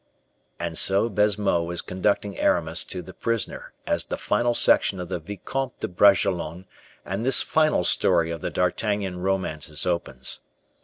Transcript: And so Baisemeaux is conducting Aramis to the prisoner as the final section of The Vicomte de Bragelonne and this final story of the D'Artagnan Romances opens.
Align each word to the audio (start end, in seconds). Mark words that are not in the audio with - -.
And 0.59 0.79
so 0.79 1.09
Baisemeaux 1.09 1.69
is 1.69 1.83
conducting 1.83 2.35
Aramis 2.39 2.83
to 2.85 3.03
the 3.03 3.13
prisoner 3.13 3.71
as 3.85 4.05
the 4.05 4.17
final 4.17 4.55
section 4.55 4.99
of 4.99 5.09
The 5.09 5.19
Vicomte 5.19 5.79
de 5.79 5.87
Bragelonne 5.87 6.65
and 7.05 7.23
this 7.23 7.43
final 7.43 7.83
story 7.83 8.31
of 8.31 8.41
the 8.41 8.49
D'Artagnan 8.49 9.19
Romances 9.19 9.85
opens. 9.85 10.39